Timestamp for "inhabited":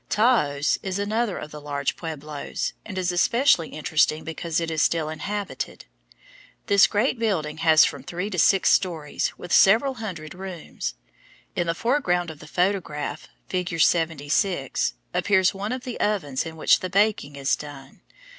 5.09-5.85